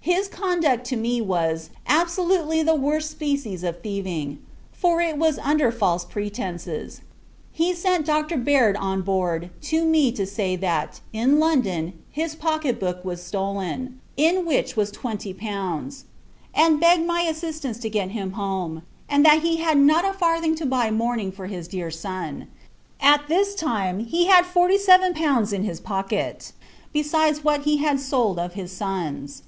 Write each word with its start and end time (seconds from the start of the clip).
His 0.00 0.28
conduct 0.28 0.86
to 0.86 0.96
me 0.96 1.20
was, 1.20 1.68
absolutely, 1.86 2.62
the 2.62 2.74
worst 2.74 3.10
species 3.10 3.62
of 3.62 3.82
thieving; 3.82 4.38
for, 4.72 5.02
it 5.02 5.18
was 5.18 5.36
under 5.38 5.70
false 5.70 6.06
pretences. 6.06 7.02
He 7.52 7.74
sent 7.74 8.06
Dr. 8.06 8.38
Baird 8.38 8.78
on 8.78 9.02
board, 9.02 9.50
to 9.64 9.84
me, 9.84 10.10
to 10.12 10.24
say 10.24 10.56
that, 10.56 11.02
in 11.12 11.38
London, 11.38 12.02
his 12.10 12.34
pocket 12.34 12.80
book 12.80 13.04
was 13.04 13.22
stole, 13.22 13.60
in 13.60 14.46
which 14.46 14.74
was 14.74 14.90
twenty 14.90 15.34
pounds; 15.34 16.06
and 16.54 16.80
begged 16.80 17.04
my 17.04 17.20
assistance 17.28 17.76
to 17.80 17.90
get 17.90 18.12
him 18.12 18.32
home; 18.32 18.80
and 19.06 19.22
that 19.26 19.40
he 19.42 19.56
had 19.58 19.76
not 19.76 20.06
a 20.06 20.14
farthing 20.14 20.54
to 20.54 20.64
buy 20.64 20.90
mourning 20.90 21.30
for 21.30 21.44
his 21.46 21.68
dear 21.68 21.90
son. 21.90 22.48
At 23.02 23.28
this 23.28 23.54
time, 23.54 23.98
he 23.98 24.28
had 24.28 24.46
forty 24.46 24.78
seven 24.78 25.12
pounds 25.12 25.52
in 25.52 25.62
his 25.62 25.78
pocket, 25.78 26.52
besides 26.94 27.44
what 27.44 27.64
he 27.64 27.76
had 27.84 28.00
sold 28.00 28.38
of 28.38 28.54
his 28.54 28.72
son's. 28.72 29.42